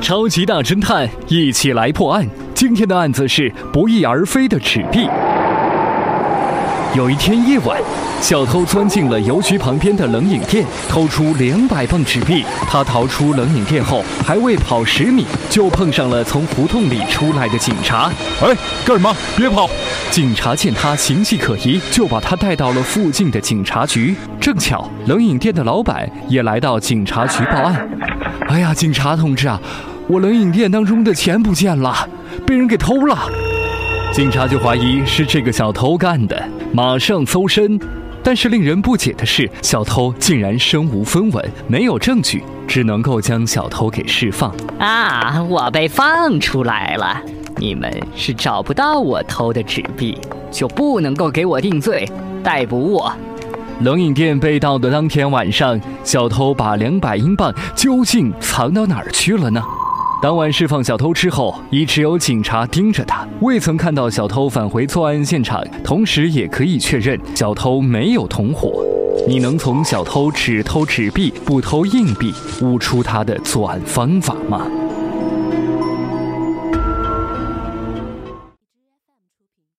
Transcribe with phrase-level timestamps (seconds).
[0.00, 2.26] 超级大侦探，一起来破案。
[2.54, 5.08] 今天的案子是不翼而飞的纸币。
[6.94, 7.78] 有一天夜晚，
[8.20, 12.44] 小偷钻进了邮局旁边的冷饮店，偷出两百磅纸币。
[12.68, 18.10] 他逃出冷饮店后，还未跑十米，就碰上了从胡同里出来的警察。
[18.40, 18.54] 哎，
[18.86, 19.14] 干什么？
[19.36, 19.68] 别跑！
[20.10, 24.14] 警察见他形迹可疑，就把他带到了附近的警察局。
[24.40, 27.86] 正巧，冷饮店的老板也来到警察局报案。
[28.48, 29.60] 哎呀，警察同志啊，
[30.08, 32.08] 我冷饮店当中的钱不见了，
[32.46, 33.28] 被人给偷了。
[34.12, 37.78] 警察就怀疑是这个小偷干的，马上搜身。
[38.22, 44.52] 但是令人不解的是，小偷竟然身无分文，没有证据，只能够将小偷给释放。
[44.80, 47.20] 啊，我被放出来了！
[47.58, 50.18] 你们是找不到我偷的纸币，
[50.50, 52.06] 就不能够给我定罪，
[52.42, 53.10] 逮捕我。
[53.80, 59.62] 冷饮店被盗的当天晚上，小偷把两百英镑究竟藏到哪儿去了呢？
[60.22, 68.82] 当晚释放小偷之后，一直有警察盯着他，未曾看到小偷返回作案现场，同时也可以确认小偷没有同伙。
[69.26, 74.66] 你能从小偷只偷纸币不偷硬币悟出他的作案方法吗？